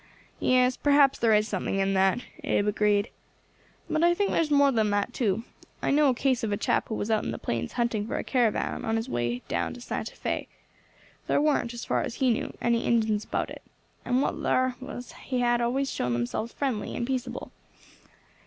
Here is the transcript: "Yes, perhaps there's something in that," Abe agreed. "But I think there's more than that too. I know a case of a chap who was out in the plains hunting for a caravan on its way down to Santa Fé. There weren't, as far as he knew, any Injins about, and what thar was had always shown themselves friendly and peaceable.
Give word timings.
"Yes, 0.39 0.77
perhaps 0.77 1.19
there's 1.19 1.47
something 1.47 1.77
in 1.77 1.93
that," 1.93 2.21
Abe 2.43 2.65
agreed. 2.65 3.11
"But 3.87 4.01
I 4.03 4.15
think 4.15 4.31
there's 4.31 4.49
more 4.49 4.71
than 4.71 4.89
that 4.89 5.13
too. 5.13 5.43
I 5.79 5.91
know 5.91 6.09
a 6.09 6.15
case 6.15 6.43
of 6.43 6.51
a 6.51 6.57
chap 6.57 6.87
who 6.87 6.95
was 6.95 7.11
out 7.11 7.23
in 7.23 7.29
the 7.29 7.37
plains 7.37 7.73
hunting 7.73 8.07
for 8.07 8.17
a 8.17 8.23
caravan 8.23 8.83
on 8.83 8.97
its 8.97 9.07
way 9.07 9.43
down 9.47 9.75
to 9.75 9.79
Santa 9.79 10.15
Fé. 10.15 10.47
There 11.27 11.39
weren't, 11.39 11.75
as 11.75 11.85
far 11.85 12.01
as 12.01 12.15
he 12.15 12.31
knew, 12.31 12.51
any 12.59 12.83
Injins 12.83 13.25
about, 13.25 13.51
and 14.03 14.23
what 14.23 14.41
thar 14.41 14.75
was 14.79 15.11
had 15.11 15.61
always 15.61 15.91
shown 15.91 16.13
themselves 16.13 16.51
friendly 16.51 16.95
and 16.95 17.05
peaceable. 17.05 17.51